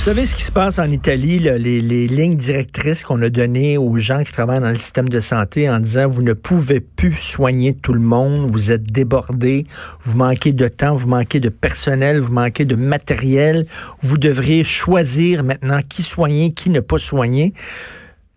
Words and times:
Vous 0.00 0.06
savez 0.06 0.24
ce 0.24 0.34
qui 0.34 0.44
se 0.44 0.50
passe 0.50 0.78
en 0.78 0.90
Italie, 0.90 1.40
là, 1.40 1.58
les, 1.58 1.82
les 1.82 2.08
lignes 2.08 2.38
directrices 2.38 3.04
qu'on 3.04 3.20
a 3.20 3.28
données 3.28 3.76
aux 3.76 3.96
gens 3.96 4.24
qui 4.24 4.32
travaillent 4.32 4.62
dans 4.62 4.70
le 4.70 4.76
système 4.76 5.10
de 5.10 5.20
santé 5.20 5.68
en 5.68 5.78
disant 5.78 6.08
vous 6.08 6.22
ne 6.22 6.32
pouvez 6.32 6.80
plus 6.80 7.16
soigner 7.16 7.74
tout 7.74 7.92
le 7.92 8.00
monde, 8.00 8.50
vous 8.50 8.72
êtes 8.72 8.84
débordés, 8.84 9.66
vous 10.00 10.16
manquez 10.16 10.54
de 10.54 10.68
temps, 10.68 10.94
vous 10.94 11.06
manquez 11.06 11.38
de 11.38 11.50
personnel, 11.50 12.18
vous 12.18 12.32
manquez 12.32 12.64
de 12.64 12.76
matériel, 12.76 13.66
vous 14.00 14.16
devriez 14.16 14.64
choisir 14.64 15.44
maintenant 15.44 15.80
qui 15.86 16.02
soigner, 16.02 16.54
qui 16.54 16.70
ne 16.70 16.80
pas 16.80 16.98
soigner 16.98 17.52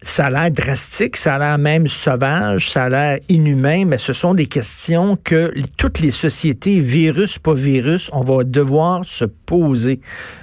ça 0.04 0.26
a 0.26 0.30
l'air 0.30 0.52
drastique, 0.52 1.18
ça 1.18 1.36
a 1.36 1.40
l'air 1.40 1.58
même 1.58 1.88
sauvage, 1.88 2.70
ça 2.70 2.84
a 2.84 2.90
l'air 2.90 3.20
inhumain, 3.30 3.86
mais 3.86 3.98
ce 3.98 4.14
sont 4.14 4.34
des 4.34 4.48
questions 4.48 5.18
que 5.24 5.54
toutes 5.78 6.00
les 6.00 6.12
sociétés, 6.12 6.80
virus, 6.80 7.40
pas 7.40 7.54
virus, 7.54 8.10
on 8.14 8.22
va 8.22 8.44
devoir 8.44 9.06
se 9.06 9.26
poser. 9.26 10.02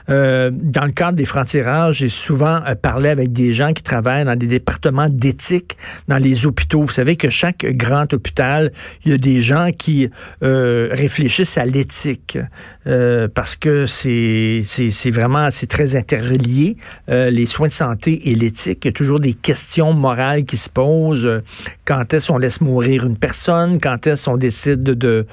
Euh, 0.09 0.51
dans 0.53 0.85
le 0.85 0.93
cadre 0.93 1.17
des 1.17 1.25
francs-tirages, 1.25 1.99
j'ai 1.99 2.09
souvent 2.09 2.61
euh, 2.67 2.75
parlé 2.75 3.11
avec 3.11 3.33
des 3.33 3.53
gens 3.53 3.73
qui 3.73 3.83
travaillent 3.83 4.25
dans 4.25 4.37
des 4.37 4.47
départements 4.47 5.09
d'éthique 5.09 5.77
dans 6.09 6.17
les 6.17 6.47
hôpitaux. 6.47 6.83
Vous 6.83 6.89
savez 6.89 7.17
que 7.17 7.29
chaque 7.29 7.65
grand 7.65 8.13
hôpital, 8.15 8.73
il 9.05 9.13
y 9.13 9.15
a 9.15 9.19
des 9.19 9.41
gens 9.41 9.71
qui 9.77 10.09
euh, 10.43 10.89
réfléchissent 10.91 11.59
à 11.59 11.67
l'éthique 11.67 12.39
euh, 12.87 13.29
parce 13.29 13.57
que 13.57 13.87
c'est 13.87 14.63
vraiment 15.11 15.51
c'est 15.51 15.67
très 15.67 15.97
interrelié 15.97 16.77
les 17.09 17.47
soins 17.47 17.69
de 17.69 17.73
santé 17.73 18.31
et 18.31 18.35
l'éthique. 18.35 18.85
Il 18.85 18.89
y 18.89 18.91
a 18.91 18.93
toujours 18.93 19.21
des 19.21 19.35
questions 19.35 19.50
morales 19.95 20.45
qui 20.45 20.57
se 20.57 20.69
posent. 20.69 21.27
Euh, 21.27 21.43
quand 21.85 22.15
est-ce 22.15 22.29
qu'on 22.29 22.39
laisse 22.39 22.61
mourir 22.61 23.07
une 23.07 23.17
personne? 23.17 23.81
Quand 23.81 24.07
est-ce 24.07 24.27
qu'on 24.27 24.37
décide 24.37 24.83
de, 24.83 25.27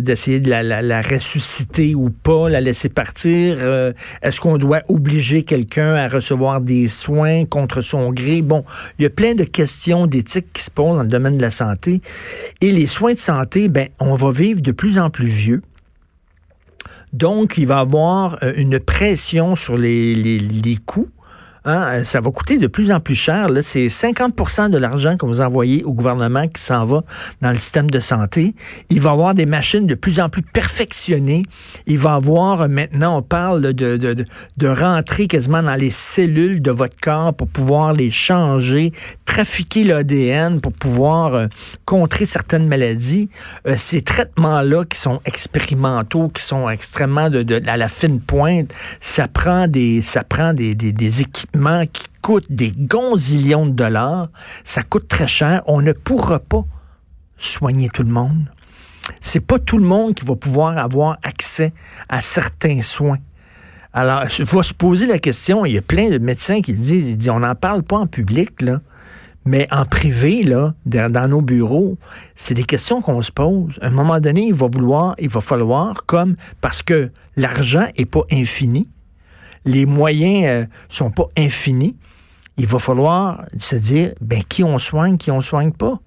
d'essayer 0.00 0.40
de, 0.40 0.50
la, 0.50 1.02
ressusciter 1.02 1.94
ou 1.94 2.10
pas, 2.10 2.48
la 2.48 2.60
laisser 2.60 2.88
partir? 2.88 3.56
Euh, 3.60 3.92
est-ce 4.22 4.40
qu'on 4.40 4.58
doit 4.58 4.82
obliger 4.88 5.44
quelqu'un 5.44 5.94
à 5.94 6.08
recevoir 6.08 6.60
des 6.60 6.88
soins 6.88 7.44
contre 7.44 7.82
son 7.82 8.12
gré? 8.12 8.42
Bon, 8.42 8.64
il 8.98 9.02
y 9.02 9.06
a 9.06 9.10
plein 9.10 9.34
de 9.34 9.44
questions 9.44 10.06
d'éthique 10.06 10.52
qui 10.52 10.62
se 10.62 10.70
posent 10.70 10.96
dans 10.96 11.02
le 11.02 11.08
domaine 11.08 11.36
de 11.36 11.42
la 11.42 11.50
santé. 11.50 12.00
Et 12.60 12.72
les 12.72 12.86
soins 12.86 13.14
de 13.14 13.18
santé, 13.18 13.68
ben, 13.68 13.88
on 14.00 14.14
va 14.14 14.30
vivre 14.30 14.60
de 14.60 14.72
plus 14.72 14.98
en 14.98 15.10
plus 15.10 15.26
vieux. 15.26 15.62
Donc, 17.12 17.58
il 17.58 17.66
va 17.66 17.76
y 17.76 17.80
avoir 17.80 18.38
euh, 18.42 18.52
une 18.56 18.80
pression 18.80 19.54
sur 19.54 19.76
les, 19.76 20.14
les 20.14 20.76
coûts. 20.76 21.10
Hein, 21.64 22.00
euh, 22.00 22.04
ça 22.04 22.20
va 22.20 22.30
coûter 22.30 22.58
de 22.58 22.66
plus 22.66 22.90
en 22.90 22.98
plus 22.98 23.14
cher. 23.14 23.48
C'est 23.62 23.88
50 23.88 24.70
de 24.70 24.78
l'argent 24.78 25.16
que 25.16 25.26
vous 25.26 25.40
envoyez 25.40 25.84
au 25.84 25.92
gouvernement 25.92 26.48
qui 26.48 26.60
s'en 26.60 26.84
va 26.86 27.02
dans 27.40 27.50
le 27.50 27.56
système 27.56 27.88
de 27.88 28.00
santé. 28.00 28.54
Il 28.90 29.00
va 29.00 29.10
avoir 29.10 29.34
des 29.34 29.46
machines 29.46 29.86
de 29.86 29.94
plus 29.94 30.18
en 30.18 30.28
plus 30.28 30.42
perfectionnées. 30.42 31.44
Il 31.86 31.98
va 31.98 32.14
avoir, 32.14 32.62
euh, 32.62 32.68
maintenant, 32.68 33.18
on 33.18 33.22
parle 33.22 33.60
de, 33.60 33.96
de, 33.96 34.26
de, 34.56 34.68
rentrer 34.68 35.26
quasiment 35.26 35.62
dans 35.62 35.74
les 35.74 35.90
cellules 35.90 36.62
de 36.62 36.70
votre 36.70 36.96
corps 37.00 37.34
pour 37.34 37.46
pouvoir 37.46 37.92
les 37.92 38.10
changer, 38.10 38.92
trafiquer 39.24 39.84
l'ADN 39.84 40.60
pour 40.60 40.72
pouvoir 40.72 41.34
euh, 41.34 41.46
contrer 41.84 42.24
certaines 42.24 42.66
maladies. 42.66 43.28
ces 43.76 44.02
traitements-là 44.02 44.84
qui 44.84 44.98
sont 44.98 45.20
expérimentaux, 45.24 46.28
qui 46.28 46.42
sont 46.42 46.68
extrêmement 46.68 47.30
de, 47.30 47.42
de, 47.42 47.62
à 47.66 47.76
la 47.76 47.88
fine 47.88 48.20
pointe, 48.20 48.72
ça 49.00 49.28
prend 49.28 49.68
des, 49.68 50.02
ça 50.02 50.24
prend 50.24 50.54
des, 50.54 50.74
des, 50.74 50.92
des 50.92 51.22
qui 51.92 52.06
coûte 52.22 52.46
des 52.50 52.72
gonzillions 52.72 53.66
de 53.66 53.72
dollars, 53.72 54.28
ça 54.64 54.82
coûte 54.82 55.08
très 55.08 55.26
cher. 55.26 55.62
On 55.66 55.82
ne 55.82 55.92
pourra 55.92 56.38
pas 56.38 56.64
soigner 57.36 57.88
tout 57.88 58.02
le 58.02 58.10
monde. 58.10 58.50
C'est 59.20 59.40
pas 59.40 59.58
tout 59.58 59.78
le 59.78 59.84
monde 59.84 60.14
qui 60.14 60.24
va 60.24 60.36
pouvoir 60.36 60.78
avoir 60.78 61.18
accès 61.22 61.72
à 62.08 62.20
certains 62.20 62.82
soins. 62.82 63.18
Alors, 63.92 64.24
il 64.38 64.46
faut 64.46 64.62
se 64.62 64.72
poser 64.72 65.06
la 65.06 65.18
question, 65.18 65.66
il 65.66 65.74
y 65.74 65.78
a 65.78 65.82
plein 65.82 66.08
de 66.08 66.18
médecins 66.18 66.62
qui 66.62 66.72
disent, 66.72 67.08
ils 67.08 67.18
disent 67.18 67.30
on 67.30 67.40
n'en 67.40 67.54
parle 67.54 67.82
pas 67.82 67.98
en 67.98 68.06
public, 68.06 68.64
mais 69.44 69.66
en 69.70 69.84
privé, 69.84 70.46
dans 70.86 71.28
nos 71.28 71.42
bureaux, 71.42 71.98
c'est 72.34 72.54
des 72.54 72.62
questions 72.62 73.02
qu'on 73.02 73.20
se 73.20 73.32
pose. 73.32 73.78
À 73.82 73.88
un 73.88 73.90
moment 73.90 74.20
donné, 74.20 74.46
il 74.46 74.54
va 74.54 74.68
vouloir, 74.72 75.14
il 75.18 75.28
va 75.28 75.40
falloir, 75.40 76.06
comme, 76.06 76.36
parce 76.60 76.82
que 76.82 77.10
l'argent 77.36 77.86
est 77.96 78.06
pas 78.06 78.22
infini, 78.30 78.88
les 79.64 79.86
moyens 79.86 80.44
euh, 80.46 80.66
sont 80.88 81.10
pas 81.10 81.26
infinis. 81.36 81.96
Il 82.58 82.66
va 82.66 82.78
falloir 82.78 83.44
se 83.58 83.76
dire, 83.76 84.12
ben, 84.20 84.42
qui 84.48 84.62
on 84.62 84.78
soigne, 84.78 85.16
qui 85.16 85.30
on 85.30 85.40
soigne 85.40 85.72
pas. 85.72 86.00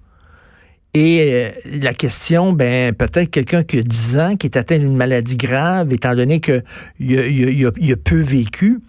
Et 0.94 1.30
euh, 1.34 1.50
la 1.82 1.92
question, 1.92 2.54
ben 2.54 2.94
peut-être 2.94 3.30
quelqu'un 3.30 3.62
qui 3.64 3.78
a 3.78 3.82
10 3.82 4.18
ans, 4.18 4.36
qui 4.36 4.46
est 4.46 4.56
atteint 4.56 4.78
d'une 4.78 4.96
maladie 4.96 5.36
grave, 5.36 5.92
étant 5.92 6.14
donné 6.14 6.40
qu'il 6.40 6.62
a, 7.02 7.96
peu 8.02 8.20
vécu, 8.20 8.80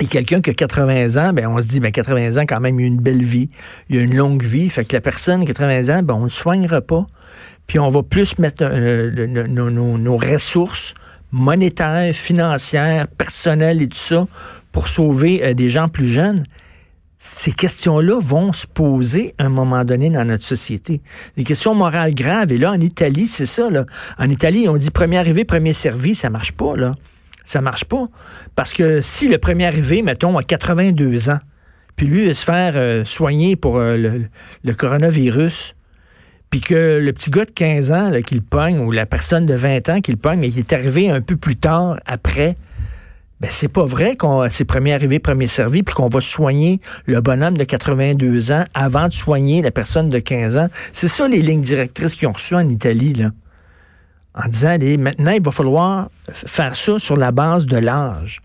et 0.00 0.06
quelqu'un 0.06 0.42
qui 0.42 0.50
a 0.50 0.52
80 0.52 1.16
ans, 1.16 1.32
ben 1.32 1.46
on 1.46 1.58
se 1.62 1.68
dit, 1.68 1.80
ben 1.80 1.90
80 1.90 2.36
ans, 2.36 2.44
quand 2.46 2.60
même, 2.60 2.78
il 2.78 2.84
a 2.84 2.86
une 2.86 3.00
belle 3.00 3.22
vie, 3.22 3.48
il 3.88 3.98
a 3.98 4.02
une 4.02 4.14
longue 4.14 4.42
vie. 4.42 4.68
Fait 4.68 4.84
que 4.84 4.94
la 4.94 5.00
personne, 5.00 5.46
80 5.46 5.96
ans, 5.96 6.02
ben 6.02 6.14
on 6.14 6.24
ne 6.24 6.28
soignera 6.28 6.82
pas. 6.82 7.06
Puis 7.66 7.78
on 7.78 7.90
va 7.90 8.02
plus 8.02 8.38
mettre 8.38 8.62
euh, 8.62 9.26
nos 9.26 10.16
ressources 10.18 10.92
monétaire, 11.32 12.14
financière, 12.14 13.08
personnelle 13.08 13.82
et 13.82 13.88
tout 13.88 13.98
ça 13.98 14.26
pour 14.70 14.88
sauver 14.88 15.42
euh, 15.44 15.54
des 15.54 15.68
gens 15.68 15.88
plus 15.88 16.06
jeunes, 16.06 16.44
ces 17.18 17.52
questions-là 17.52 18.18
vont 18.20 18.52
se 18.52 18.66
poser 18.66 19.32
à 19.38 19.44
un 19.44 19.48
moment 19.48 19.84
donné 19.84 20.10
dans 20.10 20.24
notre 20.24 20.44
société. 20.44 21.00
Des 21.36 21.44
questions 21.44 21.74
morales 21.74 22.14
graves. 22.14 22.50
Et 22.50 22.58
là, 22.58 22.72
en 22.72 22.80
Italie, 22.80 23.28
c'est 23.28 23.46
ça. 23.46 23.70
Là. 23.70 23.86
En 24.18 24.28
Italie, 24.28 24.68
on 24.68 24.76
dit 24.76 24.90
premier 24.90 25.18
arrivé, 25.18 25.44
premier 25.44 25.72
servi. 25.72 26.16
Ça 26.16 26.30
marche 26.30 26.52
pas, 26.52 26.76
là. 26.76 26.96
Ça 27.44 27.60
marche 27.60 27.84
pas. 27.84 28.08
Parce 28.56 28.72
que 28.72 29.00
si 29.00 29.28
le 29.28 29.38
premier 29.38 29.66
arrivé, 29.66 30.02
mettons, 30.02 30.36
a 30.36 30.42
82 30.42 31.30
ans, 31.30 31.38
puis 31.94 32.06
lui 32.06 32.26
va 32.26 32.34
se 32.34 32.44
faire 32.44 32.72
euh, 32.74 33.04
soigner 33.04 33.54
pour 33.54 33.76
euh, 33.76 33.96
le, 33.96 34.22
le, 34.64 34.74
coronavirus, 34.74 35.76
puis 36.52 36.60
que 36.60 36.98
le 36.98 37.12
petit 37.14 37.30
gars 37.30 37.46
de 37.46 37.50
15 37.50 37.92
ans 37.92 38.12
qui 38.26 38.34
le 38.34 38.42
pogne, 38.42 38.78
ou 38.78 38.90
la 38.90 39.06
personne 39.06 39.46
de 39.46 39.54
20 39.54 39.88
ans 39.88 40.00
qui 40.02 40.10
le 40.10 40.18
pogne, 40.18 40.38
mais 40.38 40.50
qui 40.50 40.58
est 40.58 40.72
arrivé 40.74 41.08
un 41.08 41.22
peu 41.22 41.38
plus 41.38 41.56
tard, 41.56 41.98
après, 42.04 42.58
ben 43.40 43.48
c'est 43.50 43.68
pas 43.68 43.86
vrai 43.86 44.16
qu'on 44.16 44.46
c'est 44.50 44.66
premier 44.66 44.92
arrivé, 44.92 45.18
premier 45.18 45.48
servi, 45.48 45.82
puis 45.82 45.94
qu'on 45.94 46.10
va 46.10 46.20
soigner 46.20 46.78
le 47.06 47.22
bonhomme 47.22 47.56
de 47.56 47.64
82 47.64 48.52
ans 48.52 48.64
avant 48.74 49.08
de 49.08 49.14
soigner 49.14 49.62
la 49.62 49.70
personne 49.70 50.10
de 50.10 50.18
15 50.18 50.58
ans. 50.58 50.68
C'est 50.92 51.08
ça 51.08 51.26
les 51.26 51.40
lignes 51.40 51.62
directrices 51.62 52.16
qu'ils 52.16 52.28
ont 52.28 52.32
reçues 52.32 52.54
en 52.54 52.68
Italie, 52.68 53.14
là. 53.14 53.30
En 54.34 54.46
disant, 54.46 54.68
allez, 54.68 54.98
maintenant, 54.98 55.30
il 55.30 55.42
va 55.42 55.52
falloir 55.52 56.10
faire 56.30 56.76
ça 56.76 56.98
sur 56.98 57.16
la 57.16 57.32
base 57.32 57.64
de 57.64 57.78
l'âge. 57.78 58.42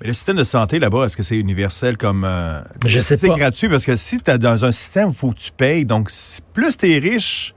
Mais 0.00 0.08
le 0.08 0.14
système 0.14 0.36
de 0.36 0.44
santé 0.44 0.78
là-bas, 0.78 1.06
est-ce 1.06 1.16
que 1.16 1.22
c'est 1.22 1.36
universel 1.36 1.96
comme 1.96 2.24
euh, 2.24 2.60
Je 2.86 3.00
sais 3.00 3.16
C'est 3.16 3.28
gratuit? 3.28 3.68
Parce 3.68 3.84
que 3.84 3.96
si 3.96 4.20
tu 4.20 4.30
es 4.30 4.38
dans 4.38 4.64
un 4.64 4.72
système, 4.72 5.08
il 5.08 5.14
faut 5.14 5.32
que 5.32 5.38
tu 5.38 5.50
payes. 5.50 5.84
Donc 5.84 6.10
plus 6.52 6.76
tu 6.76 6.90
es 6.92 6.98
riche, 6.98 7.54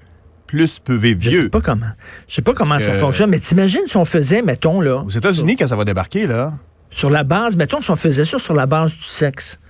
plus 0.47 0.75
tu 0.75 0.81
peux 0.81 0.95
vivre 0.95 1.19
vieux. 1.19 1.31
Je 1.31 1.43
sais 1.43 1.49
pas 1.49 1.61
comment. 1.61 1.91
Je 2.27 2.35
sais 2.35 2.41
pas 2.41 2.53
comment 2.53 2.79
ça 2.79 2.93
fonctionne, 2.93 3.29
mais 3.29 3.39
t'imagines 3.39 3.87
si 3.87 3.97
on 3.97 4.05
faisait, 4.05 4.41
mettons 4.41 4.81
là. 4.81 5.03
Aux 5.03 5.09
États-Unis, 5.09 5.55
quand 5.55 5.67
ça 5.67 5.75
va 5.75 5.85
débarquer 5.85 6.25
là. 6.27 6.53
Sur 6.89 7.09
la 7.09 7.23
base, 7.23 7.55
mettons 7.55 7.81
si 7.81 7.89
on 7.89 7.95
faisait 7.95 8.25
ça 8.25 8.37
sur 8.37 8.53
la 8.53 8.65
base 8.65 8.97
du 8.97 9.03
sexe. 9.03 9.60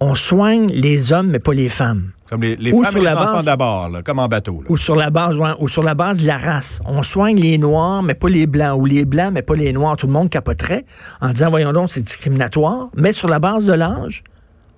On 0.00 0.14
soigne 0.14 0.68
les 0.68 1.12
hommes, 1.12 1.28
mais 1.28 1.38
pas 1.38 1.52
les 1.52 1.68
femmes. 1.68 2.12
Comme 2.28 2.42
les, 2.42 2.56
les 2.56 2.70
femmes 2.70 2.96
et 2.96 3.00
les 3.00 3.08
enfants 3.08 3.42
d'abord, 3.42 3.90
comme 4.04 4.18
en 4.18 4.28
bateau. 4.28 4.62
Ou 4.68 4.76
sur 4.76 4.96
la 4.96 5.10
base, 5.10 5.36
ou 5.58 5.68
sur 5.68 5.82
la 5.82 5.94
base 5.94 6.22
de 6.22 6.26
la 6.26 6.38
race. 6.38 6.80
On 6.86 7.02
soigne 7.02 7.38
les 7.38 7.58
noirs, 7.58 8.02
mais 8.02 8.14
pas 8.14 8.28
les 8.28 8.46
blancs, 8.46 8.80
ou 8.80 8.86
les 8.86 9.04
blancs, 9.04 9.32
mais 9.34 9.42
pas 9.42 9.54
les 9.54 9.72
noirs. 9.72 9.96
Tout 9.96 10.06
le 10.06 10.12
monde 10.12 10.30
capoterait 10.30 10.86
en 11.20 11.30
disant, 11.30 11.50
voyons 11.50 11.72
donc, 11.72 11.90
c'est 11.90 12.02
discriminatoire. 12.02 12.88
Mais 12.94 13.12
sur 13.12 13.28
la 13.28 13.40
base 13.40 13.66
de 13.66 13.72
l'âge, 13.74 14.24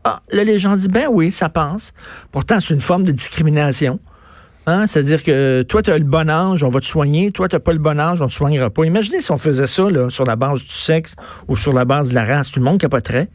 ah, 0.04 0.22
là, 0.32 0.42
les 0.42 0.58
gens 0.58 0.76
disent, 0.76 0.88
ben 0.88 1.06
oui, 1.10 1.30
ça 1.30 1.48
passe. 1.48 1.92
Pourtant, 2.32 2.58
c'est 2.58 2.75
une 2.75 2.80
forme 2.80 3.04
de 3.04 3.12
discrimination. 3.12 4.00
Hein? 4.66 4.86
C'est-à-dire 4.86 5.22
que 5.22 5.62
toi, 5.62 5.82
tu 5.82 5.90
as 5.90 5.98
le 5.98 6.04
bon 6.04 6.28
âge, 6.28 6.64
on 6.64 6.70
va 6.70 6.80
te 6.80 6.86
soigner. 6.86 7.30
Toi, 7.30 7.48
tu 7.48 7.58
pas 7.60 7.72
le 7.72 7.78
bon 7.78 8.00
âge, 8.00 8.20
on 8.20 8.26
te 8.26 8.32
soignera 8.32 8.70
pas. 8.70 8.84
Imaginez 8.84 9.20
si 9.20 9.30
on 9.30 9.38
faisait 9.38 9.66
ça 9.66 9.88
là, 9.88 10.10
sur 10.10 10.25
la 10.25 10.36
base 10.36 10.62
du 10.62 10.72
sexe 10.72 11.14
ou 11.46 11.56
sur 11.56 11.72
la 11.72 11.84
base 11.84 12.10
de 12.10 12.14
la 12.14 12.25
race. 12.25 12.50
Tout 12.50 12.58
le 12.58 12.64
monde 12.64 12.78
capoterait. 12.78 13.28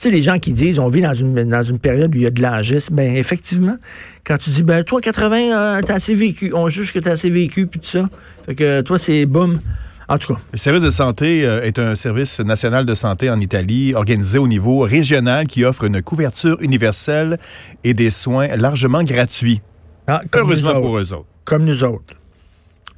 Tu 0.00 0.08
sais, 0.08 0.14
les 0.14 0.22
gens 0.22 0.38
qui 0.38 0.54
disent 0.54 0.78
on 0.78 0.88
vit 0.88 1.02
dans 1.02 1.12
une, 1.12 1.46
dans 1.46 1.62
une 1.62 1.78
période 1.78 2.14
où 2.14 2.16
il 2.16 2.22
y 2.22 2.26
a 2.26 2.30
de 2.30 2.40
l'âgisme, 2.40 2.94
ben 2.94 3.14
effectivement, 3.16 3.76
quand 4.24 4.38
tu 4.38 4.48
dis 4.48 4.62
ben 4.62 4.82
toi 4.82 4.98
80 4.98 5.36
euh, 5.36 5.82
t'as 5.84 5.96
assez 5.96 6.14
vécu, 6.14 6.52
on 6.54 6.70
juge 6.70 6.94
que 6.94 6.98
t'as 7.00 7.12
assez 7.12 7.28
vécu 7.28 7.66
puis 7.66 7.80
tout 7.80 7.86
ça. 7.86 8.08
Fait 8.46 8.54
que 8.54 8.80
toi 8.80 8.98
c'est 8.98 9.26
boum. 9.26 9.60
En 10.08 10.16
tout 10.16 10.32
cas. 10.32 10.40
Le 10.52 10.58
service 10.58 10.82
de 10.82 10.88
santé 10.88 11.44
euh, 11.44 11.62
est 11.62 11.78
un 11.78 11.94
service 11.96 12.40
national 12.40 12.86
de 12.86 12.94
santé 12.94 13.28
en 13.28 13.38
Italie, 13.40 13.92
organisé 13.94 14.38
au 14.38 14.48
niveau 14.48 14.78
régional, 14.80 15.46
qui 15.46 15.64
offre 15.66 15.84
une 15.84 16.00
couverture 16.00 16.56
universelle 16.62 17.38
et 17.84 17.92
des 17.92 18.08
soins 18.08 18.48
largement 18.56 19.02
gratuits. 19.02 19.60
Ah, 20.06 20.22
comme 20.30 20.46
Heureusement 20.46 20.74
nous 20.76 20.80
pour 20.80 20.98
eux 20.98 21.12
autres. 21.12 21.26
Comme 21.44 21.64
nous 21.66 21.84
autres. 21.84 22.14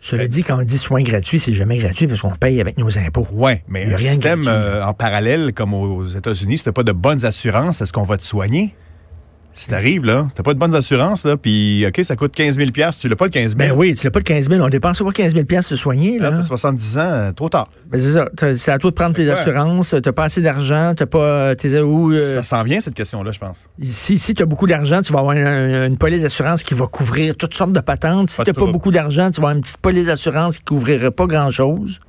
Cela 0.02 0.26
dit, 0.26 0.43
quand 0.43 0.58
on 0.58 0.64
dit 0.64 0.78
soins 0.78 1.02
gratuits, 1.02 1.38
c'est 1.38 1.54
jamais 1.54 1.78
gratuit 1.78 2.08
parce 2.08 2.20
qu'on 2.20 2.34
paye 2.34 2.60
avec 2.60 2.76
nos 2.76 2.99
impôts. 2.99 3.28
Oui, 3.32 3.52
mais 3.69 3.84
un 3.84 3.96
rien 3.96 3.99
système 3.99 4.43
euh, 4.49 4.84
en 4.84 4.94
parallèle, 4.94 5.52
comme 5.54 5.72
aux 5.75 6.08
États-Unis, 6.08 6.58
si 6.58 6.64
tu 6.64 6.72
pas 6.72 6.82
de 6.82 6.90
bonnes 6.90 7.25
assurances, 7.25 7.81
est-ce 7.81 7.93
qu'on 7.93 8.02
va 8.02 8.16
te 8.16 8.25
soigner? 8.25 8.75
Si 9.54 9.69
t'arrives, 9.69 10.04
là, 10.04 10.28
t'as 10.34 10.43
pas 10.43 10.54
de 10.54 10.58
bonnes 10.58 10.75
assurances, 10.75 11.25
là, 11.26 11.37
puis, 11.37 11.84
OK, 11.87 12.02
ça 12.04 12.16
coûte 12.16 12.32
15 12.34 12.56
000 12.56 12.70
tu 12.99 13.08
l'as 13.08 13.16
pas 13.16 13.26
le 13.26 13.31
15 13.31 13.56
000 13.56 13.58
Ben 13.58 13.72
oui, 13.76 13.94
tu 13.94 14.06
n'as 14.06 14.10
pas 14.10 14.20
de 14.20 14.25
15 14.25 14.49
000. 14.49 14.64
On 14.64 14.69
dépense 14.70 15.02
pas 15.02 15.10
15 15.12 15.34
000 15.34 15.44
pour 15.44 15.62
se 15.62 15.76
soigner. 15.76 16.19
Là, 16.19 16.31
Là. 16.31 16.37
t'as 16.38 16.43
70 16.44 16.99
ans, 16.99 17.00
euh, 17.02 17.32
trop 17.32 17.49
tard. 17.50 17.69
Ben, 17.90 18.00
c'est 18.00 18.12
ça. 18.12 18.25
T'as- 18.37 18.56
C'est 18.56 18.70
à 18.72 18.78
toi 18.78 18.90
de 18.90 18.94
prendre 18.96 19.14
tes 19.14 19.25
Ouais. 19.26 19.31
assurances. 19.32 19.90
Tu 19.90 19.96
n'as 20.08 20.12
pas 20.12 20.25
assez 20.25 20.40
d'argent. 20.40 20.94
Tu 20.96 21.04
pas. 21.06 21.54
T'es 21.56 21.78
où, 21.81 22.12
euh, 22.12 22.19
Ça 22.34 22.43
s'en 22.43 22.62
vient, 22.62 22.81
cette 22.81 22.94
question-là, 22.94 23.31
je 23.32 23.38
pense. 23.38 23.69
si 23.82 24.19
si 24.19 24.34
tu 24.34 24.43
as 24.43 24.46
beaucoup 24.46 24.66
d'argent, 24.66 25.02
tu 25.02 25.12
vas 25.12 25.19
avoir 25.19 25.37
une, 25.37 25.46
une 25.46 25.99
police 25.99 26.22
d'assurance 26.22 26.62
qui 26.62 26.75
va 26.75 26.87
couvrir 26.87 27.37
toutes 27.37 27.54
sortes 27.54 27.72
de 27.72 27.81
patentes. 27.81 28.31
Si 28.31 28.43
de 28.43 28.52
pas 28.52 28.66
beaucoup 28.66 28.90
d'argent, 28.90 29.31
tu 29.31 29.40
vas 29.40 29.49
avoir 29.49 29.56
une 29.56 29.62
petite 29.62 29.76
police 29.78 30.06
d'assurance 30.06 30.58
qui 30.58 30.64
couvrirait 30.64 31.10
pas 31.10 31.26
grand-chose. 31.26 32.00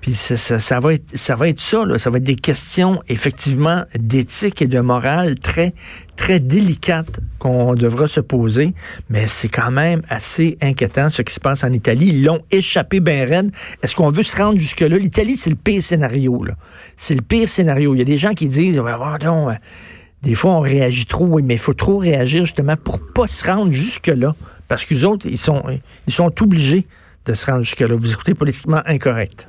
Puis 0.00 0.14
ça, 0.14 0.36
ça- 0.36 0.58
ça 0.60 0.78
va 0.80 0.94
être, 0.94 1.16
ça 1.16 1.34
va 1.34 1.48
être 1.48 1.60
ça, 1.60 1.84
là. 1.84 1.98
ça 1.98 2.08
va 2.10 2.18
être 2.18 2.24
des 2.24 2.36
questions 2.36 3.00
effectivement 3.08 3.82
d'éthique 3.98 4.62
et 4.62 4.66
de 4.66 4.78
morale 4.80 5.38
très, 5.38 5.74
très 6.16 6.38
délicates 6.40 7.20
qu'on 7.38 7.74
devra 7.74 8.06
se 8.08 8.20
poser, 8.20 8.74
mais 9.10 9.26
c'est 9.26 9.48
quand 9.48 9.70
même 9.70 10.02
assez 10.08 10.56
inquiétant 10.60 11.08
ce 11.08 11.22
qui 11.22 11.34
se 11.34 11.40
passe 11.40 11.64
en 11.64 11.72
Italie. 11.72 12.08
Ils 12.08 12.24
l'ont 12.24 12.40
échappé 12.50 13.00
ben 13.00 13.28
raide. 13.28 13.50
Est-ce 13.82 13.96
qu'on 13.96 14.10
veut 14.10 14.22
se 14.22 14.36
rendre 14.36 14.58
jusque-là? 14.58 14.98
L'Italie, 14.98 15.36
c'est 15.36 15.50
le 15.50 15.56
pire 15.56 15.82
scénario. 15.82 16.44
C'est 16.96 17.14
le 17.14 17.22
pire 17.22 17.48
scénario. 17.48 17.94
Il 17.94 17.98
y 17.98 18.02
a 18.02 18.04
des 18.04 18.18
gens 18.18 18.34
qui 18.34 18.48
disent, 18.48 18.78
pardon, 18.84 19.50
euh, 19.50 19.54
des 20.22 20.34
fois 20.34 20.52
on 20.52 20.60
réagit 20.60 21.06
trop, 21.06 21.40
mais 21.42 21.54
il 21.54 21.60
faut 21.60 21.74
trop 21.74 21.98
réagir 21.98 22.44
justement 22.44 22.76
pour 22.76 23.00
pas 23.14 23.26
se 23.26 23.44
rendre 23.46 23.72
jusque-là. 23.72 24.34
Parce 24.68 24.84
qu'eux 24.84 25.04
autres, 25.04 25.26
ils 25.28 25.38
sont, 25.38 25.62
ils 26.06 26.12
sont 26.12 26.32
obligés 26.42 26.86
de 27.24 27.32
se 27.34 27.46
rendre 27.46 27.62
jusque-là. 27.64 27.94
Vous 27.96 28.12
écoutez 28.12 28.34
politiquement 28.34 28.80
incorrect. 28.86 29.48